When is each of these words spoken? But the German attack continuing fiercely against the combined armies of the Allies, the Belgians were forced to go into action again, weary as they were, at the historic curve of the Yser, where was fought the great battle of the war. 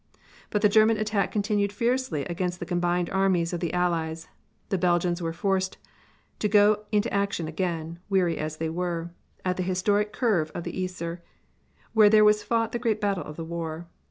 But 0.49 0.63
the 0.63 0.67
German 0.67 0.97
attack 0.97 1.31
continuing 1.31 1.69
fiercely 1.69 2.25
against 2.25 2.59
the 2.59 2.65
combined 2.65 3.07
armies 3.11 3.53
of 3.53 3.59
the 3.59 3.71
Allies, 3.71 4.27
the 4.69 4.77
Belgians 4.79 5.21
were 5.21 5.31
forced 5.31 5.77
to 6.39 6.47
go 6.47 6.85
into 6.91 7.13
action 7.13 7.47
again, 7.47 7.99
weary 8.09 8.39
as 8.39 8.57
they 8.57 8.69
were, 8.71 9.11
at 9.45 9.57
the 9.57 9.61
historic 9.63 10.11
curve 10.11 10.49
of 10.55 10.63
the 10.63 10.71
Yser, 10.73 11.21
where 11.93 12.23
was 12.25 12.41
fought 12.41 12.71
the 12.71 12.79
great 12.79 12.99
battle 12.99 13.23
of 13.25 13.35
the 13.35 13.45
war. 13.45 13.87